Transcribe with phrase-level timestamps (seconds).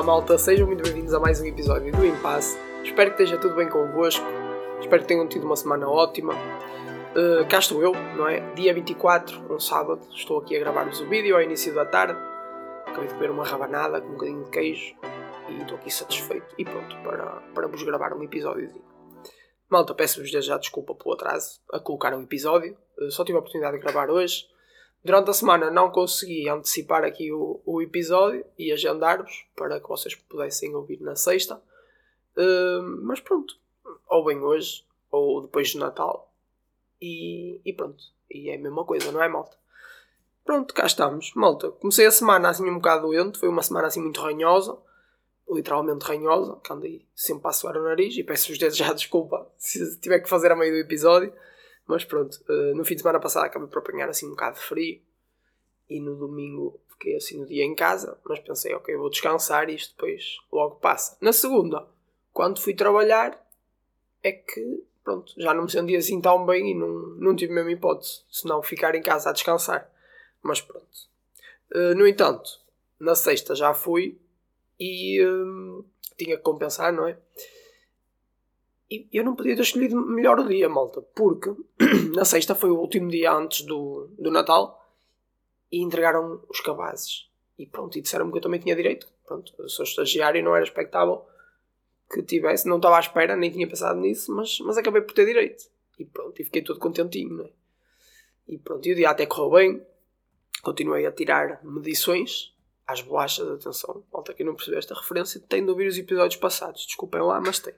[0.00, 2.58] Olá malta, sejam muito bem-vindos a mais um episódio do Impasse.
[2.82, 4.24] Espero que esteja tudo bem convosco,
[4.80, 6.32] espero que tenham tido uma semana ótima.
[6.32, 8.40] Uh, cá estou eu, não é?
[8.54, 12.18] Dia 24, um sábado, estou aqui a gravar-vos o vídeo ao início da tarde.
[12.86, 14.96] Acabei de comer uma rabanada com um bocadinho de queijo
[15.50, 18.72] e estou aqui satisfeito e pronto para, para vos gravar um episódio.
[19.68, 23.76] Malta, peço-vos já desculpa pelo atraso a colocar um episódio, uh, só tive a oportunidade
[23.76, 24.46] de gravar hoje
[25.02, 30.14] Durante a semana não consegui antecipar aqui o, o episódio e agendar-vos para que vocês
[30.14, 31.56] pudessem ouvir na sexta.
[32.36, 33.58] Uh, mas pronto,
[34.08, 36.30] ou bem hoje, ou depois do Natal.
[37.00, 39.56] E, e, pronto, e é a mesma coisa, não é, malta?
[40.44, 41.32] Pronto, cá estamos.
[41.34, 44.76] Malta, comecei a semana assim um bocado doente, foi uma semana assim muito ranhosa,
[45.50, 50.20] literalmente ranhosa, que andei sempre a suar o nariz e peço-vos já desculpa se tiver
[50.20, 51.32] que fazer a meio do episódio.
[51.90, 54.62] Mas pronto, uh, no fim de semana passado acabei por apanhar assim um bocado de
[54.62, 55.00] frio
[55.88, 59.74] e no domingo fiquei assim no dia em casa, mas pensei, ok, vou descansar e
[59.74, 61.18] isto depois logo passa.
[61.20, 61.84] Na segunda,
[62.32, 63.44] quando fui trabalhar,
[64.22, 66.88] é que pronto, já não me sentia assim tão bem e não,
[67.18, 69.90] não tive mesmo hipótese, senão ficar em casa a descansar.
[70.40, 70.86] Mas pronto.
[71.74, 72.48] Uh, no entanto,
[73.00, 74.16] na sexta já fui
[74.78, 75.84] e uh,
[76.16, 77.18] tinha que compensar, não é?
[78.90, 81.54] E eu não podia ter escolhido melhor o dia, malta, porque
[82.14, 84.84] na sexta foi o último dia antes do, do Natal
[85.70, 87.30] e entregaram os cabazes.
[87.56, 89.06] E pronto, e disseram-me que eu também tinha direito.
[89.24, 91.24] Pronto, eu sou estagiário e não era expectável
[92.12, 95.24] que tivesse, não estava à espera, nem tinha pensado nisso, mas, mas acabei por ter
[95.24, 95.70] direito.
[95.96, 97.50] E pronto, e fiquei todo contentinho, né?
[98.48, 99.86] E pronto, e o dia até correu bem.
[100.62, 102.52] Continuei a tirar medições
[102.84, 106.84] às bolachas, atenção, malta que não percebeu esta referência, tem de ouvir os episódios passados,
[106.84, 107.74] desculpem lá, mas tem.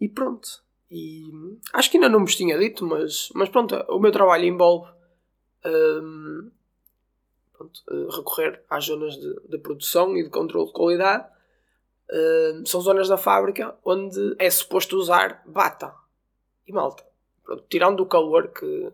[0.00, 0.62] E pronto.
[0.90, 1.30] E
[1.72, 4.90] acho que ainda não vos tinha dito, mas, mas pronto, o meu trabalho envolve
[5.66, 6.50] um,
[7.52, 11.26] pronto, uh, recorrer às zonas de, de, produção e de controle de qualidade.
[12.10, 15.94] Uh, são zonas da fábrica onde é suposto usar bata
[16.66, 17.04] e malta.
[17.44, 18.90] Pronto, tirando o calor que,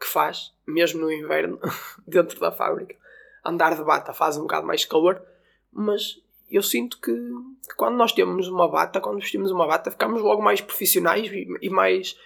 [0.00, 1.60] que faz, mesmo no inverno,
[2.06, 2.96] dentro da fábrica,
[3.44, 5.22] andar de bata faz um bocado mais calor,
[5.72, 6.20] mas
[6.50, 10.42] eu sinto que, que, quando nós temos uma bata, quando vestimos uma bata, ficamos logo
[10.42, 12.16] mais profissionais e, e mais.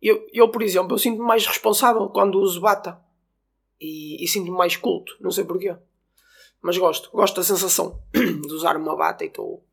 [0.00, 3.00] Eu, eu, por exemplo, eu sinto-me mais responsável quando uso bata
[3.80, 5.76] e, e sinto-me mais culto, não sei porquê.
[6.60, 9.64] Mas gosto, gosto da sensação de usar uma bata e estou.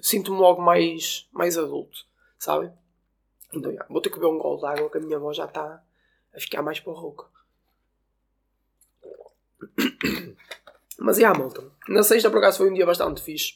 [0.00, 2.06] Sinto-me logo mais, mais adulto,
[2.38, 2.72] sabe?
[3.52, 5.44] Então, já, vou ter que beber um gol de água que a minha voz já
[5.44, 5.82] está
[6.34, 7.26] a ficar mais porrouca.
[10.98, 11.64] Mas é, yeah, malta.
[11.88, 13.54] Na sexta, por acaso, foi um dia bastante fixe.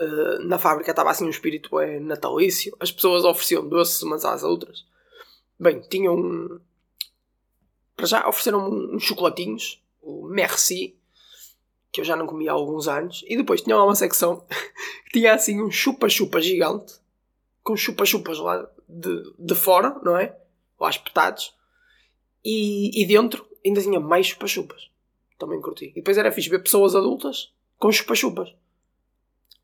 [0.00, 2.76] Uh, na fábrica estava assim um espírito é, natalício.
[2.78, 4.86] As pessoas ofereciam doces umas às outras.
[5.58, 6.14] Bem, tinham.
[6.14, 6.60] Um...
[7.96, 10.96] Para já ofereceram uns chocolatinhos, o Merci,
[11.90, 13.24] que eu já não comia há alguns anos.
[13.26, 14.46] E depois tinha lá uma secção
[15.06, 16.94] que tinha assim um chupa-chupa gigante,
[17.64, 20.38] com chupa-chupas lá de, de fora, não é?
[20.78, 21.52] Lá espetados.
[22.44, 24.88] E, e dentro ainda tinha mais chupa-chupas
[25.38, 25.86] também curti.
[25.86, 28.54] E depois era fixe ver pessoas adultas com chupa-chupas.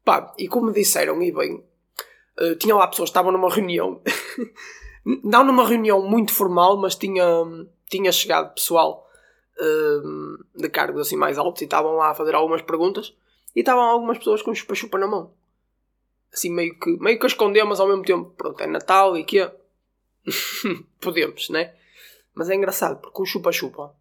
[0.05, 1.65] Pá, e como disseram, e bem,
[2.39, 4.03] uh, tinha lá pessoas que estavam numa reunião,
[5.25, 7.25] não numa reunião muito formal, mas tinha,
[7.89, 9.09] tinha chegado pessoal
[9.59, 13.15] uh, de cargos assim mais altos e estavam lá a fazer algumas perguntas
[13.57, 15.33] e estavam algumas pessoas com chupa-chupa na mão.
[16.33, 19.25] Assim, meio que, meio que a esconder, mas ao mesmo tempo, pronto, é Natal e
[19.25, 19.51] que
[21.01, 21.75] Podemos, né?
[22.35, 23.95] Mas é engraçado, porque um chupa-chupa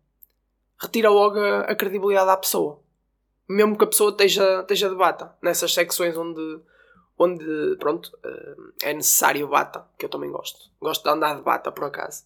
[0.84, 2.80] retira logo a, a, credibilidade à pessoa.
[3.48, 6.62] Mesmo que a pessoa esteja, esteja de bata, nessas secções onde,
[7.18, 10.70] onde pronto, uh, é necessário bata, que eu também gosto.
[10.80, 12.26] Gosto de andar de bata, por acaso.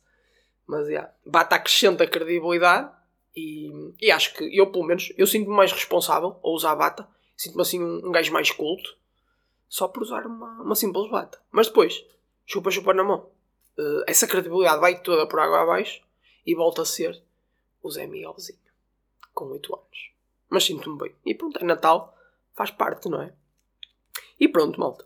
[0.65, 2.91] Mas, yeah, bata acrescenta a credibilidade
[3.35, 7.07] e, e acho que eu, pelo menos, eu sinto-me mais responsável ao usar bata.
[7.35, 8.97] Sinto-me assim um, um gajo mais culto
[9.69, 11.39] só por usar uma, uma simples bata.
[11.51, 12.03] Mas depois,
[12.45, 13.29] chupa-chupa na mão.
[13.77, 16.01] Uh, essa credibilidade vai toda por água abaixo
[16.45, 17.21] e volta a ser
[17.87, 18.59] o Zé Miguelzinho,
[19.33, 20.11] com 8 anos.
[20.49, 21.15] Mas sinto-me bem.
[21.25, 22.15] E pronto, é Natal,
[22.53, 23.33] faz parte, não é?
[24.39, 25.05] E pronto, malta.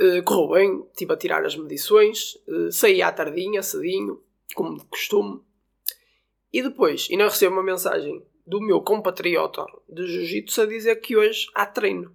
[0.00, 4.22] Uh, correu bem, estive a tirar as medições, uh, saí à tardinha, cedinho,
[4.54, 5.40] como de costume.
[6.52, 11.48] E depois, ainda recebo uma mensagem do meu compatriota de Jiu-Jitsu a dizer que hoje
[11.54, 12.14] há treino.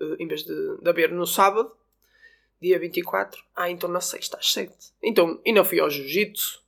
[0.00, 1.70] Uh, em vez de, de haver no sábado,
[2.60, 4.74] dia 24, há então na sexta às 7.
[5.02, 6.62] Então, ainda fui ao Jiu-Jitsu,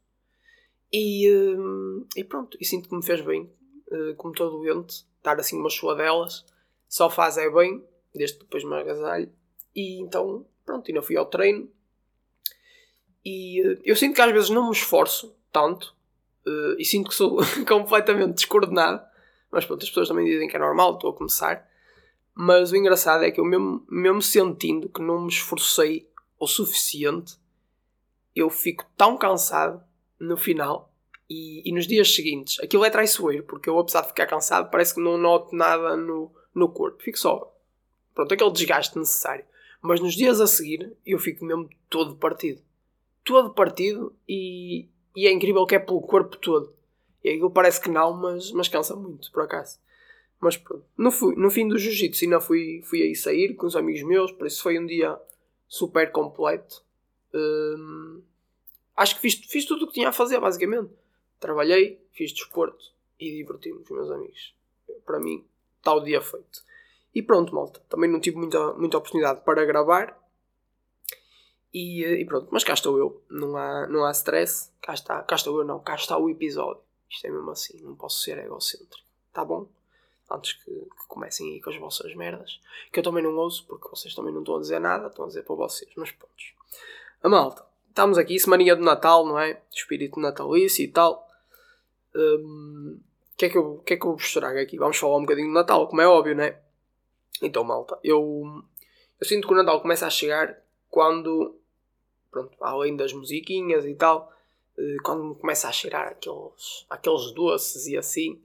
[0.92, 3.50] e, uh, e pronto, e sinto que me fez bem,
[3.90, 6.44] uh, como todo doente, dar assim umas suadelas,
[6.88, 7.84] só faz é bem,
[8.14, 9.32] desde que depois me agasalho.
[9.75, 11.70] E então, pronto, ainda fui ao treino.
[13.25, 15.98] E uh, eu sinto que às vezes não me esforço tanto,
[16.78, 17.38] e sinto que sou
[17.69, 19.04] completamente descoordenado,
[19.52, 21.69] Mas pronto, as pessoas também dizem que é normal, estou a começar.
[22.34, 26.10] Mas o engraçado é que eu, mesmo, mesmo sentindo que não me esforcei
[26.40, 27.37] o suficiente,
[28.34, 29.84] eu fico tão cansado
[30.20, 30.93] no final
[31.28, 32.58] e, e, nos dias seguintes.
[32.61, 36.31] Aquilo é traiçoeiro, porque eu, apesar de ficar cansado, parece que não noto nada no,
[36.55, 37.02] no corpo.
[37.02, 37.56] Fico só.
[38.14, 39.44] Pronto, aquele desgaste necessário.
[39.81, 42.61] Mas nos dias a seguir, eu fico mesmo todo partido.
[43.25, 46.75] Todo partido e, e é incrível que é pelo corpo todo.
[47.23, 49.78] E aquilo parece que não, mas, mas cansa muito, por acaso.
[50.40, 54.02] Mas pronto, no, no fim do jiu-jitsu ainda fui, fui aí sair com os amigos
[54.02, 55.19] meus, por isso foi um dia
[55.69, 56.82] super completo.
[57.32, 58.23] Hum,
[59.00, 60.93] acho que fiz, fiz tudo o que tinha a fazer, basicamente.
[61.38, 62.85] Trabalhei, fiz desporto
[63.19, 64.55] e diverti-me com os meus amigos.
[65.06, 65.44] Para mim,
[65.79, 66.62] está o dia feito.
[67.14, 67.81] E pronto, malta.
[67.88, 70.19] Também não tive muita, muita oportunidade para gravar.
[71.73, 73.23] E, e, pronto, mas cá estou eu.
[73.31, 74.70] Não há, não há stress.
[74.82, 75.81] Cá está, cá estou eu, não.
[75.81, 76.82] Cá está o episódio.
[77.08, 77.81] Isto é mesmo assim.
[77.82, 79.08] Não posso ser egocêntrico.
[79.32, 79.67] Tá bom?
[80.31, 82.61] antes que, que, comecem aí com as vossas merdas.
[82.93, 85.29] Que eu também não ouço, porque vocês também não estão a dizer nada, estão a
[85.29, 86.35] dizer para vocês, mas pronto.
[87.23, 89.60] A malta, estamos aqui, semaninha de Natal, não é?
[89.70, 91.28] Espírito natalício e tal.
[92.14, 92.98] Um,
[93.37, 94.78] que, é que, eu, que é que eu vos trago aqui?
[94.78, 96.58] Vamos falar um bocadinho de Natal, como é óbvio, não é?
[97.42, 98.62] Então, malta, eu,
[99.20, 100.58] eu sinto que o Natal começa a chegar
[100.88, 101.56] quando,
[102.31, 104.32] pronto, além das musiquinhas e tal,
[104.76, 108.42] eh, quando começa a cheirar aqueles, aqueles doces e assim,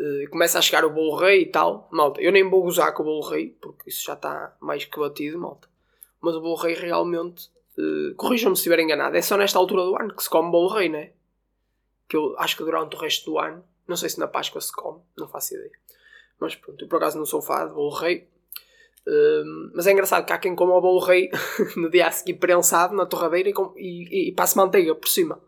[0.00, 1.88] Uh, começa a chegar o bolo rei e tal.
[1.90, 4.96] Malta, eu nem vou gozar com o bolo rei, porque isso já está mais que
[4.96, 5.68] batido, malta.
[6.20, 9.96] Mas o bolo rei realmente, uh, corrijam-me se estiver enganado, é só nesta altura do
[9.96, 11.12] ano que se come bolo rei, né?
[12.08, 14.72] Que eu acho que durante o resto do ano, não sei se na Páscoa se
[14.72, 15.72] come, não faço ideia.
[16.38, 18.28] Mas pronto, eu por acaso não sou fã de bolo rei.
[19.06, 21.30] Uh, mas é engraçado que há quem coma o bolo rei
[21.76, 25.40] no dia a seguir prensado na torradeira e, e, e passa manteiga por cima.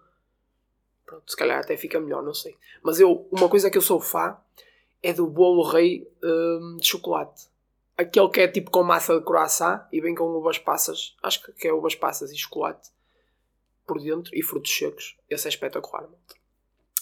[1.04, 2.56] Pronto, se calhar até fica melhor, não sei.
[2.82, 4.36] Mas eu, uma coisa que eu sou fã
[5.02, 7.49] é do bolo rei hum, de chocolate.
[8.00, 11.14] Aquele que é tipo com massa de croissant e vem com uvas passas.
[11.22, 12.90] Acho que é uvas passas e chocolate
[13.86, 15.18] por dentro e frutos secos.
[15.28, 16.08] Esse é espetacular.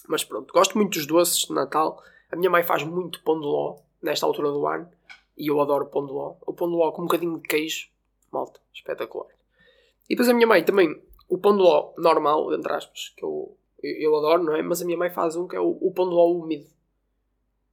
[0.08, 2.02] Mas pronto, gosto muito dos doces de Natal.
[2.32, 4.90] A minha mãe faz muito pão de ló nesta altura do ano
[5.36, 6.34] e eu adoro pão de ló.
[6.46, 7.88] O pão de ló com um bocadinho de queijo,
[8.32, 9.28] malta, espetacular.
[10.08, 13.56] E depois a minha mãe também, o pão de ló normal, entre aspas, que eu
[13.82, 14.62] eu, adoro, não é?
[14.62, 16.66] Mas a minha mãe faz um que é o, o pão de ló úmido.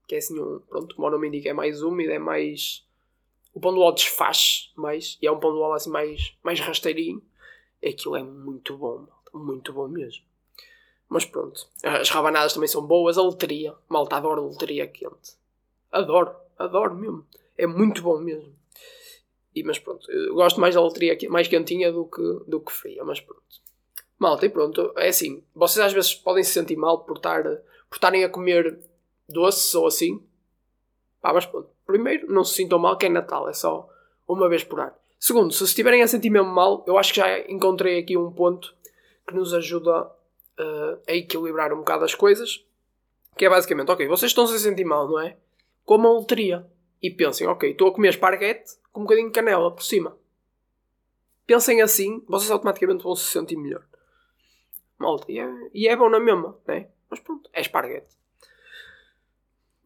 [0.08, 2.86] Que é assim, um, pronto, como o nome indica, é mais úmido, é mais.
[3.56, 5.18] O pão de ló desfaz mais.
[5.22, 7.24] E é um pão de ló assim mais, mais rasteirinho.
[7.84, 10.26] Aquilo é muito bom, muito bom mesmo.
[11.08, 13.18] Mas pronto, as rabanadas também são boas.
[13.18, 15.38] A loteria, malta, adoro a loteria quente.
[15.90, 17.26] Adoro, adoro mesmo.
[17.58, 18.54] É muito bom mesmo.
[19.56, 23.22] E, mas pronto, gosto mais da loteria mais quentinha do que, do que fria, mas
[23.22, 23.42] pronto.
[24.20, 27.96] Malta, e pronto, é assim, vocês às vezes podem se sentir mal por, estar, por
[27.96, 28.78] estarem a comer
[29.30, 30.22] doces ou assim.
[31.22, 33.90] Pá, mas pronto, primeiro, não se sintam mal que é Natal, é só
[34.28, 34.94] uma vez por ano.
[35.20, 38.76] Segundo, se estiverem a sentir mesmo mal, eu acho que já encontrei aqui um ponto
[39.28, 42.64] que nos ajuda uh, a equilibrar um bocado as coisas.
[43.38, 45.38] Que é basicamente, ok, vocês estão-se a sentir mal, não é?
[45.84, 46.66] Comam loteria.
[47.02, 50.18] E pensem, ok, estou a comer esparguete com um bocadinho de canela por cima.
[51.46, 53.84] Pensem assim, vocês automaticamente vão se sentir melhor
[54.98, 55.32] malta.
[55.32, 56.90] E é, e é bom na mesma, né?
[57.10, 58.16] Mas pronto, é esparguete.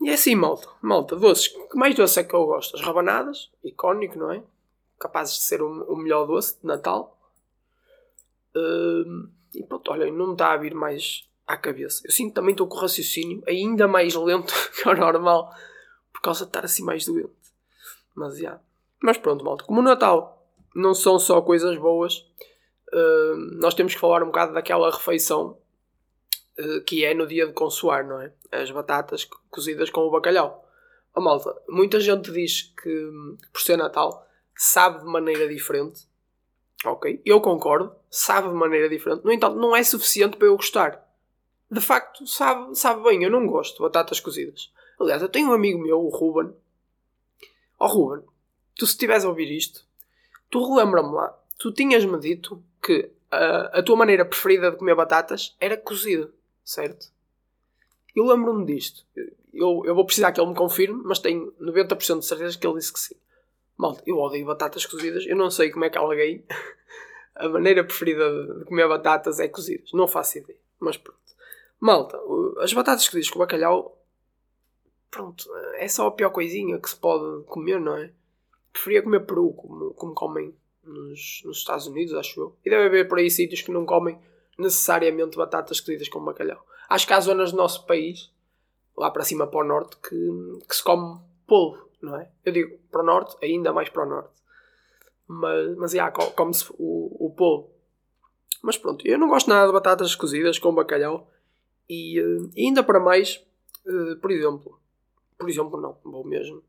[0.01, 0.67] E é assim, malta.
[0.81, 1.47] Malta, doces.
[1.47, 2.75] Que mais doce é que eu gosto?
[2.75, 4.41] As rabanadas, icónico, não é?
[4.99, 7.17] Capazes de ser o, o melhor doce de Natal.
[8.55, 12.01] Uh, e pronto, olha, não me está a vir mais à cabeça.
[12.05, 15.51] Eu sinto também estou com o raciocínio ainda mais lento que o normal
[16.13, 17.29] por causa de estar assim mais doente.
[18.15, 18.39] Mas já.
[18.39, 18.61] Yeah.
[19.01, 19.63] Mas pronto, malta.
[19.63, 22.25] Como o Natal não são só coisas boas,
[22.93, 25.57] uh, nós temos que falar um bocado daquela refeição
[26.85, 28.31] que é no dia de consoar, não é?
[28.51, 30.65] As batatas cozidas com o bacalhau.
[31.13, 33.11] A malta, muita gente diz que
[33.51, 36.07] por ser Natal sabe de maneira diferente.
[36.85, 39.23] Ok, eu concordo, sabe de maneira diferente.
[39.25, 41.05] No entanto, não é suficiente para eu gostar.
[41.69, 44.71] De facto, sabe, sabe bem, eu não gosto de batatas cozidas.
[44.99, 46.53] Aliás, eu tenho um amigo meu, o Ruben.
[47.77, 48.25] Oh, Ruben,
[48.75, 49.85] tu se estiveres a ouvir isto,
[50.49, 55.55] tu relembra-me lá, tu tinhas-me dito que a, a tua maneira preferida de comer batatas
[55.59, 56.29] era cozida,
[56.69, 57.11] certo?
[58.15, 59.03] Eu lembro-me disto.
[59.51, 62.77] Eu, eu vou precisar que ele me confirme, mas tenho 90% de certeza que ele
[62.77, 63.15] disse que sim.
[63.75, 65.25] Malta, eu odeio batatas cozidas.
[65.25, 66.45] Eu não sei como é que alguém.
[67.35, 69.91] a maneira preferida de comer batatas é cozidas.
[69.93, 70.59] Não faço ideia.
[70.79, 71.19] Mas pronto.
[71.79, 72.19] Malta,
[72.59, 73.97] as batatas cozidas com bacalhau.
[75.09, 75.43] Pronto,
[75.77, 78.11] é só a pior coisinha que se pode comer, não é?
[78.71, 82.55] Preferia comer peru, como, como comem nos, nos Estados Unidos, acho eu.
[82.63, 84.19] E deve haver por aí sítios que não comem
[84.59, 86.65] necessariamente batatas cozidas com bacalhau.
[86.89, 88.31] Acho que há zonas do nosso país
[88.97, 92.29] lá para cima para o norte que, que se come polvo, não é?
[92.43, 94.33] Eu digo para o norte, ainda mais para o norte.
[95.27, 97.69] Mas, mas yeah, come-se o, o polvo.
[98.61, 101.31] Mas pronto, eu não gosto nada de batatas cozidas com bacalhau.
[101.89, 103.43] E, uh, ainda para mais,
[103.85, 104.79] uh, por exemplo,
[105.37, 106.61] por exemplo, não, vou mesmo.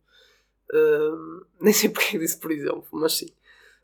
[0.72, 3.28] Uh, nem sei porque disse por exemplo, mas sim.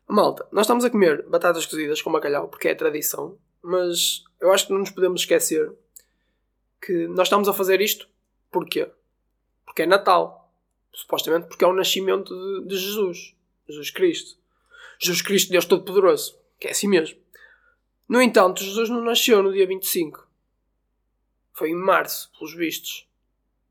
[0.07, 3.37] Malta, nós estamos a comer batatas cozidas com bacalhau porque é tradição,
[3.67, 5.69] mas eu acho que não nos podemos esquecer
[6.81, 8.07] que nós estamos a fazer isto
[8.49, 8.89] porquê?
[9.65, 10.49] Porque é Natal.
[10.93, 13.35] Supostamente porque é o nascimento de, de Jesus.
[13.67, 14.39] Jesus Cristo.
[14.97, 16.39] Jesus Cristo, Deus Todo-Poderoso.
[16.57, 17.19] Que é assim mesmo.
[18.07, 20.25] No entanto, Jesus não nasceu no dia 25.
[21.51, 23.05] Foi em março, pelos vistos.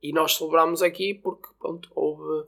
[0.03, 2.47] E nós celebramos aqui porque pronto, houve,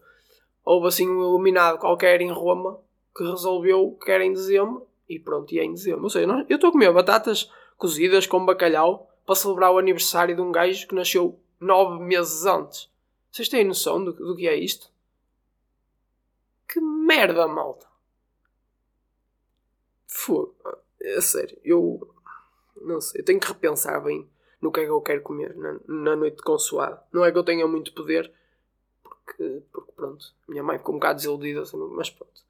[0.62, 2.78] houve assim um iluminado qualquer em Roma
[3.16, 6.04] que resolveu que era em dezembro e pronto, e é em dezembro.
[6.04, 10.42] Ou seja, eu estou a comer batatas cozidas com bacalhau para celebrar o aniversário de
[10.42, 12.90] um gajo que nasceu nove meses antes.
[13.30, 14.90] Vocês têm noção do, do que é isto?
[16.66, 17.86] Que merda, malta!
[20.06, 20.54] Fogo.
[21.00, 22.12] É sério, eu
[22.80, 24.28] não sei, eu tenho que repensar bem
[24.60, 27.00] no que é que eu quero comer na, na noite de consoado.
[27.12, 28.32] Não é que eu tenha muito poder,
[29.02, 32.42] porque, porque pronto, minha mãe ficou um bocado desiludida, assim, mas pronto.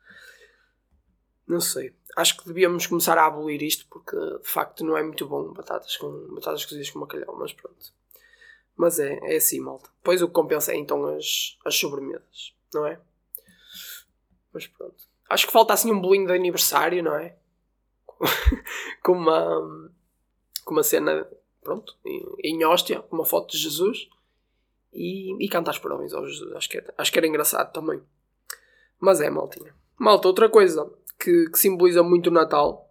[1.49, 1.95] Não sei.
[2.14, 5.97] Acho que devíamos começar a abolir isto porque de facto não é muito bom batatas
[5.97, 7.93] com batatas cozidas com bacalhau, mas pronto.
[8.76, 9.88] Mas é, é assim, malta.
[10.05, 13.00] Pois o que compensa é então as, as sobremesas, não é?
[14.52, 14.97] Mas pronto.
[15.28, 17.35] Acho que falta assim um bolinho de aniversário, não é?
[19.02, 19.90] com uma
[20.64, 21.26] com uma cena
[21.62, 21.97] pronto,
[22.45, 24.09] em hóstia, uma foto de Jesus
[24.93, 26.52] e, e cantar os parabéns ao Jesus.
[26.55, 28.02] Acho que, era, acho que era engraçado também.
[29.00, 29.75] Mas é, maltinha.
[29.99, 32.88] Malta, outra coisa que, que simboliza muito o Natal,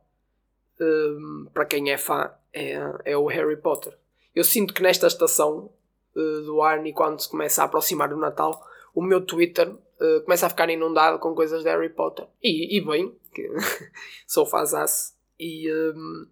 [0.80, 3.98] um, para quem é fã, é, é o Harry Potter.
[4.36, 5.72] Eu sinto que nesta estação
[6.16, 10.22] uh, do ano e quando se começa a aproximar do Natal, o meu Twitter uh,
[10.24, 12.28] começa a ficar inundado com coisas de Harry Potter.
[12.44, 13.50] E, e bem, que
[14.28, 15.14] sou fazasse.
[15.40, 16.28] E, um,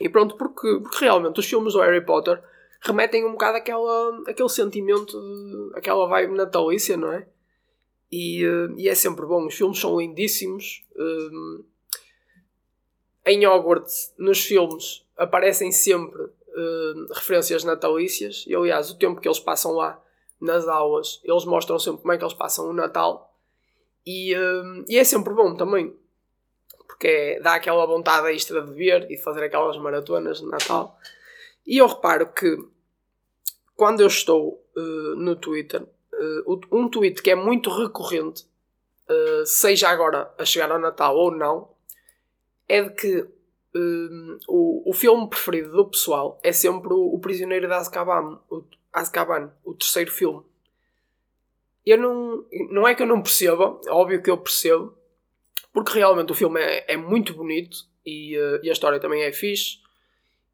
[0.00, 2.42] e pronto, porque, porque realmente os filmes do Harry Potter
[2.80, 7.26] remetem um bocado àquela, àquele sentimento, de, aquela vibe natalícia, não é?
[8.10, 9.46] E, uh, e é sempre bom.
[9.46, 10.84] Os filmes são lindíssimos.
[10.96, 11.64] Uh,
[13.26, 18.44] em Hogwarts, nos filmes, aparecem sempre uh, referências natalícias.
[18.46, 20.02] E aliás, o tempo que eles passam lá
[20.40, 23.34] nas aulas, eles mostram sempre como é que eles passam o Natal.
[24.06, 24.34] E,
[24.88, 25.94] e é sempre bom também
[27.00, 30.98] porque é, dá aquela vontade extra de ver e de fazer aquelas maratonas de Natal.
[31.66, 32.58] E eu reparo que
[33.74, 35.82] quando eu estou uh, no Twitter,
[36.70, 38.46] um tweet que é muito recorrente,
[39.08, 41.70] uh, seja agora a chegar ao Natal ou não,
[42.68, 43.28] é de que
[44.48, 49.52] o, o filme preferido do pessoal é sempre o, o Prisioneiro de Azkaban, o, Azkaban,
[49.64, 50.42] o terceiro filme.
[51.86, 54.94] Eu não, não é que eu não perceba, é óbvio que eu percebo,
[55.72, 59.32] porque realmente o filme é, é muito bonito e, uh, e, a história também é
[59.32, 59.78] fixe.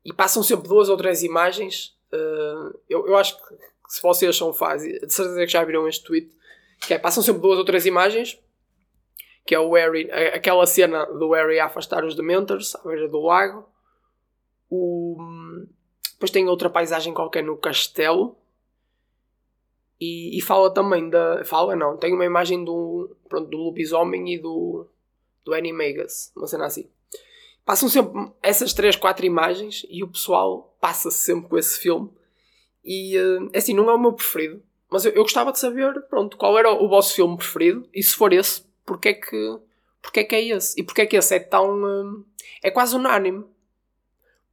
[0.05, 1.97] E passam sempre duas ou três imagens.
[2.13, 3.55] Uh, eu, eu acho que
[3.89, 6.31] se vocês são fãs, de certeza que já viram este tweet,
[6.81, 8.39] que é, passam sempre duas ou três imagens,
[9.45, 13.21] que é o Harry, aquela cena do Harry a afastar os Dementors à beira do
[13.21, 13.69] lago.
[14.69, 15.17] O,
[16.13, 18.37] depois tem outra paisagem qualquer no castelo.
[20.01, 21.45] E, e, fala também da.
[21.45, 24.87] Fala não, tem uma imagem do, pronto, do lobisomem e do,
[25.45, 26.91] do Animagus, uma cena assim.
[27.65, 32.11] Passam sempre essas 3, 4 imagens e o pessoal passa -se sempre com esse filme.
[32.87, 36.37] E uh, assim, não é o meu preferido, mas eu, eu, gostava de saber pronto,
[36.37, 39.59] qual era o vosso filme preferido e se for esse, porque é que,
[40.01, 40.81] porque é, que é esse?
[40.81, 41.83] E porque é que esse é tão.
[41.83, 42.25] Uh,
[42.63, 43.45] é quase unânime.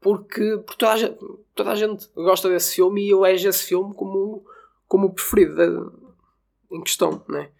[0.01, 1.19] Porque, porque toda, a gente,
[1.55, 4.43] toda a gente gosta desse filme e elege esse filme como,
[4.87, 7.51] como o preferido de, em questão, né?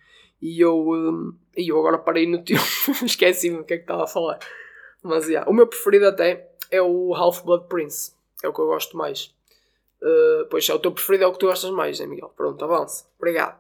[0.42, 2.58] E eu, e eu agora parei no teu,
[3.06, 4.40] esqueci-me o que é que estava a falar.
[5.02, 8.14] Mas yeah, o meu preferido até é o Half-Blood Prince,
[8.44, 9.34] é o que eu gosto mais.
[10.04, 12.28] Uh, pois é, o teu preferido é o que tu gostas mais, né, Miguel?
[12.36, 13.10] Pronto, avança.
[13.18, 13.58] Obrigado.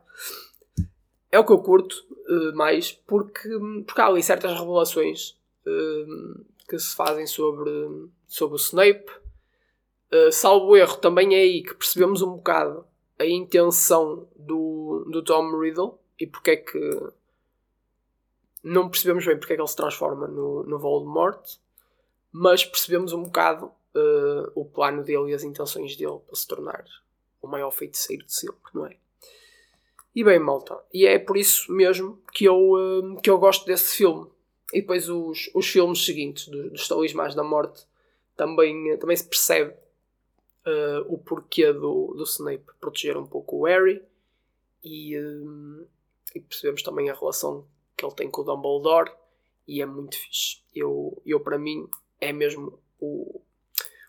[1.32, 3.48] É o que eu curto uh, mais porque,
[3.88, 7.72] porque há ali certas revelações uh, que se fazem sobre,
[8.28, 9.24] sobre o Snape.
[10.32, 12.86] Salvo erro, também é aí que percebemos um bocado
[13.18, 17.08] a intenção do, do Tom Riddle e porque é que
[18.64, 21.44] não percebemos bem porque é que ele se transforma no, no Voldemort,
[22.32, 26.86] mas percebemos um bocado uh, o plano dele e as intenções dele para se tornar
[27.42, 28.98] o maior feiticeiro de sempre, não é?
[30.16, 33.96] E bem, malta, e é por isso mesmo que eu, uh, que eu gosto desse
[33.96, 34.28] filme.
[34.72, 37.86] E depois os, os filmes seguintes, dos, dos Talismãs da Morte,
[38.36, 39.72] também, também se percebe
[40.66, 44.02] uh, o porquê do, do Snape proteger um pouco o Harry
[44.84, 45.16] e,
[46.36, 49.12] e, percebemos também a relação que ele tem com o Dumbledore
[49.68, 50.62] e é muito fixe.
[50.76, 51.88] Eu, eu para mim,
[52.20, 53.42] é mesmo o,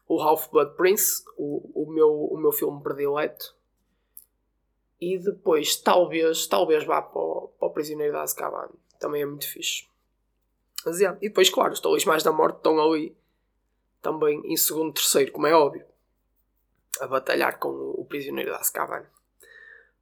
[0.07, 3.55] o Half-Blood Prince, o, o, meu, o meu filme predileto.
[5.01, 8.71] E depois, talvez, talvez vá para o, para o Prisioneiro da Azkaban.
[8.99, 9.87] Também é muito fixe.
[10.85, 11.19] Mas, yeah.
[11.21, 13.17] E depois, claro, os Talões Mais da Morte estão ali
[14.01, 15.85] também em segundo terceiro, como é óbvio.
[17.01, 19.05] A batalhar com o Prisioneiro da Azkaban.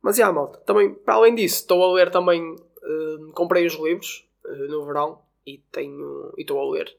[0.01, 0.59] Mas, yeah, malta.
[0.61, 2.55] Também, para além disso, estou a ler também...
[2.55, 6.33] Uh, comprei os livros uh, no verão e tenho...
[6.37, 6.99] E estou a ler.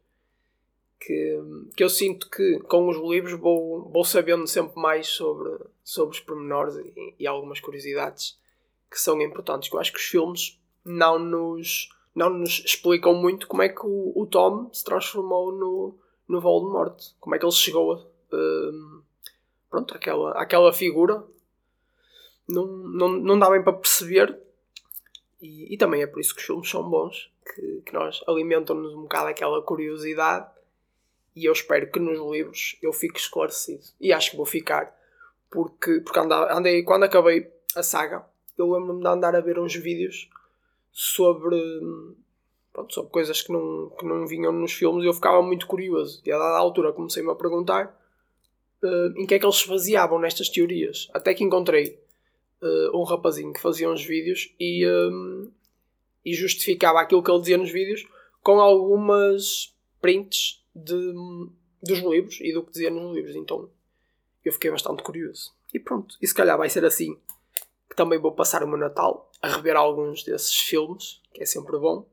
[1.06, 1.42] Que,
[1.76, 5.50] que eu sinto que com os livros vou, vou sabendo sempre mais sobre,
[5.84, 8.40] sobre os pormenores e, e algumas curiosidades
[8.90, 9.72] que são importantes.
[9.72, 14.14] Eu acho que os filmes não nos não nos explicam muito como é que o,
[14.16, 15.96] o Tom se transformou no,
[16.28, 16.96] no Voldemort.
[17.20, 19.04] Como é que ele chegou a, uh,
[19.70, 21.24] pronto, àquela, àquela figura.
[22.48, 24.40] Não, não, não dá bem para perceber.
[25.42, 27.32] E, e também é por isso que os filmes são bons.
[27.44, 30.53] Que, que nós alimentam-nos um bocado aquela curiosidade.
[31.36, 33.84] E eu espero que nos livros eu fique esclarecido.
[34.00, 34.96] E acho que vou ficar.
[35.50, 38.26] Porque, porque andei, quando acabei a saga,
[38.58, 40.30] eu lembro-me de andar a ver uns vídeos
[40.92, 41.60] sobre,
[42.72, 46.22] pronto, sobre coisas que não, que não vinham nos filmes e eu ficava muito curioso.
[46.26, 48.00] E a dada altura comecei-me a perguntar
[48.84, 51.10] uh, em que é que eles se baseavam nestas teorias.
[51.14, 52.00] Até que encontrei
[52.62, 55.52] uh, um rapazinho que fazia uns vídeos e, um,
[56.24, 58.06] e justificava aquilo que ele dizia nos vídeos
[58.42, 61.14] com algumas prints de,
[61.82, 63.36] dos livros e do que dizia nos livros.
[63.36, 63.70] Então
[64.44, 65.54] eu fiquei bastante curioso.
[65.74, 67.18] E pronto, e se calhar vai ser assim
[67.90, 71.78] que também vou passar o meu Natal a rever alguns desses filmes, que é sempre
[71.78, 72.08] bom.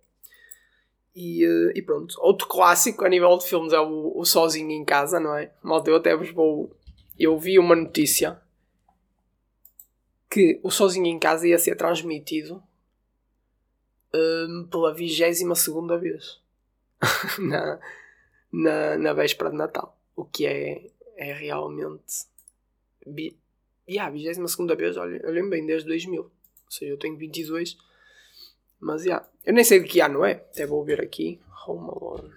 [1.14, 4.85] E, eh, e pronto, outro clássico a nível de filmes é o, o Sozinho em
[4.85, 5.53] Casa, não é?
[5.62, 6.70] Malta, eu até vos vou.
[7.18, 8.40] Eu vi uma notícia
[10.31, 12.62] que o Sozinho em Casa ia ser transmitido
[14.14, 16.40] um, pela vigésima segunda vez
[17.38, 17.81] na,
[18.52, 19.96] na, na véspera de Natal.
[20.16, 22.28] O que é, é realmente
[23.90, 26.22] e a 22 vez, olha, eu lembro bem, desde 2000.
[26.22, 26.30] Ou
[26.68, 27.76] seja, eu tenho 22.
[28.78, 29.28] Mas, já.
[29.44, 30.32] Eu nem sei de que ano é.
[30.32, 31.40] Até vou ver aqui.
[31.66, 32.32] Home Alone.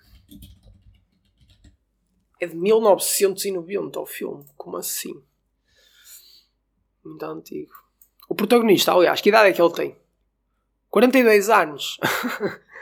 [2.39, 4.45] É de 1990 o filme.
[4.57, 5.23] Como assim?
[7.05, 7.71] Muito antigo.
[8.27, 9.95] O protagonista, aliás, que idade é que ele tem?
[10.89, 11.99] 42 anos.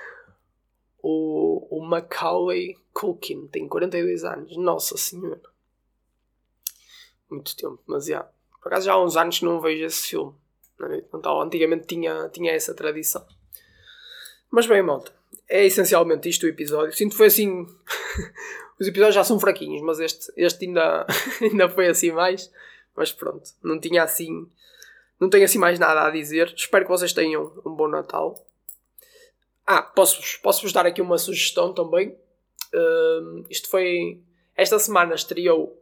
[1.03, 4.57] o, o Macaulay Culkin tem 42 anos.
[4.57, 5.41] Nossa Senhora.
[7.29, 8.27] Muito tempo, mas já.
[8.61, 10.33] Por acaso já há uns anos que não vejo esse filme.
[11.13, 13.25] Então, antigamente tinha, tinha essa tradição.
[14.49, 15.13] Mas bem, malta.
[15.47, 16.93] É essencialmente isto o episódio.
[16.93, 17.65] Sinto que foi assim.
[18.79, 21.05] Os episódios já são fraquinhos, mas este, este ainda,
[21.41, 22.51] ainda foi assim mais.
[22.95, 24.49] Mas pronto, não tinha assim.
[25.19, 26.51] Não tenho assim mais nada a dizer.
[26.55, 28.43] Espero que vocês tenham um bom Natal.
[29.65, 32.17] Ah, posso-vos posso dar aqui uma sugestão também.
[32.73, 34.21] Uh, isto foi.
[34.55, 35.77] Esta semana estreou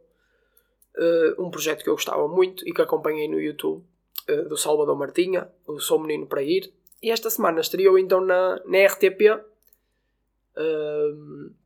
[0.96, 3.84] uh, um projeto que eu gostava muito e que acompanhei no YouTube,
[4.28, 6.72] uh, do Salvador Martinha, o Sou Menino para Ir.
[7.02, 9.42] E esta semana estreou então na, na RTP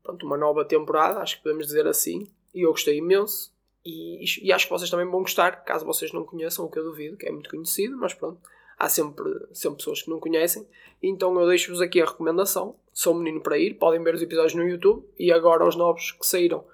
[0.02, 3.52] pronto, uma nova temporada, acho que podemos dizer assim, e eu gostei imenso.
[3.84, 6.84] E, e, acho que vocês também vão gostar, caso vocês não conheçam, o que eu
[6.84, 8.40] duvido, que é muito conhecido, mas pronto,
[8.78, 10.66] há sempre, sempre pessoas que não conhecem.
[11.02, 12.76] Então eu deixo-vos aqui a recomendação.
[12.94, 16.24] Sou menino para ir, podem ver os episódios no YouTube e agora os novos que
[16.24, 16.64] saíram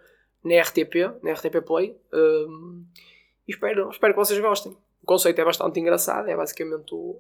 [0.45, 1.97] na RTP, na RTP Play.
[2.13, 2.85] Um,
[3.49, 4.77] e espero, espero que vocês gostem.
[5.03, 7.19] O conceito é bastante engraçado, é basicamente o,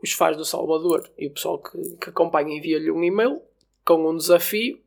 [0.00, 3.42] os fãs do Salvador e o pessoal que, que acompanha envia-lhe um e-mail
[3.84, 4.80] com um desafio.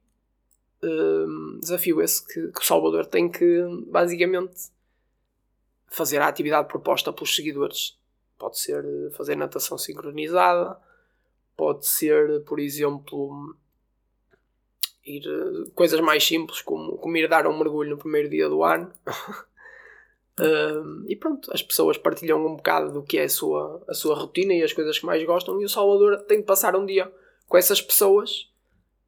[0.82, 4.70] Um, desafio esse que, que o Salvador tem que basicamente
[5.88, 8.00] fazer a atividade proposta pelos seguidores.
[8.40, 10.80] Pode ser fazer natação sincronizada,
[11.58, 13.56] pode ser, por exemplo,
[15.04, 15.24] ir
[15.74, 18.94] coisas mais simples como, como ir dar um mergulho no primeiro dia do ano.
[20.40, 24.14] Uh, e pronto, as pessoas partilham um bocado do que é a sua, a sua
[24.14, 27.12] rotina e as coisas que mais gostam e o Salvador tem de passar um dia
[27.48, 28.48] com essas pessoas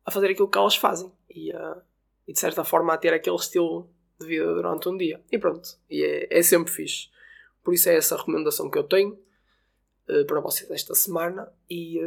[0.04, 1.80] a fazer aquilo que elas fazem e, uh,
[2.28, 3.88] e de certa forma a ter aquele estilo
[4.20, 5.22] de vida durante um dia.
[5.32, 7.10] E pronto, e é, é sempre fixe.
[7.64, 9.16] Por isso é essa recomendação que eu tenho
[10.10, 12.00] uh, para vocês esta semana e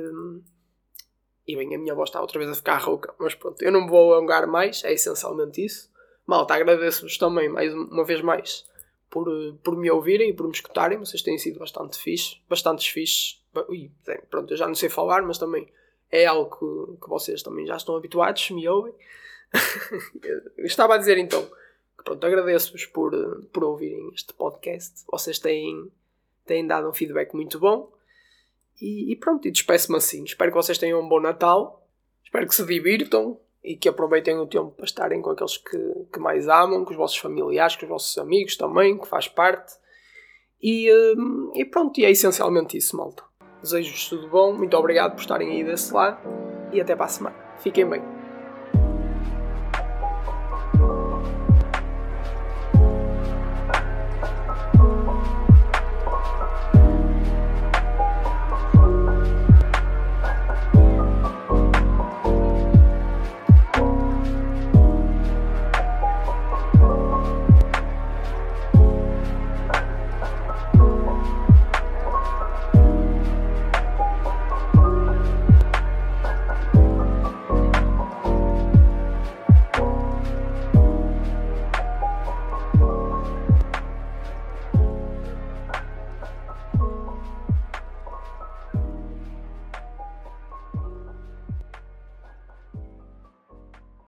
[1.47, 3.83] e bem, a minha voz está outra vez a ficar rouca, mas pronto, eu não
[3.83, 5.91] me vou alongar mais, é essencialmente isso.
[6.25, 8.65] Malta, agradeço-vos também, mais uma vez mais,
[9.11, 9.27] por,
[9.63, 10.99] por me ouvirem e por me escutarem.
[10.99, 13.43] Vocês têm sido bastante fixe, bastantes fixes.
[14.31, 15.69] Pronto, eu já não sei falar, mas também
[16.11, 18.95] é algo que, que vocês também já estão habituados, me ouvem.
[20.59, 21.47] Estava a dizer então
[22.05, 23.13] pronto, agradeço-vos por,
[23.53, 25.05] por ouvirem este podcast.
[25.11, 25.91] Vocês têm,
[26.45, 27.91] têm dado um feedback muito bom.
[28.81, 30.25] E, e pronto, e despeço-me assim.
[30.25, 31.87] Espero que vocês tenham um bom Natal.
[32.25, 35.79] Espero que se divirtam e que aproveitem o tempo para estarem com aqueles que,
[36.13, 39.75] que mais amam, com os vossos familiares, com os vossos amigos também, que faz parte.
[40.61, 43.23] E, hum, e pronto, e é essencialmente isso, malta.
[43.63, 46.19] Desejo-vos tudo bom, muito obrigado por estarem aí desse lado
[46.73, 47.37] e até para a semana.
[47.59, 48.22] Fiquem bem.